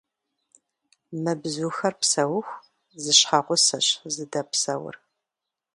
[1.21, 2.55] Мы бзухэр псэуху
[3.01, 4.95] зы щхьэгъусэщ зыдэпсэур.